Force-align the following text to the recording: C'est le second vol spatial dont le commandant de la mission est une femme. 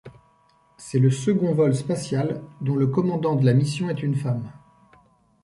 C'est 0.77 0.97
le 0.97 1.11
second 1.11 1.53
vol 1.53 1.75
spatial 1.75 2.41
dont 2.59 2.75
le 2.75 2.87
commandant 2.87 3.35
de 3.35 3.45
la 3.45 3.53
mission 3.53 3.87
est 3.91 4.01
une 4.01 4.15
femme. 4.15 4.51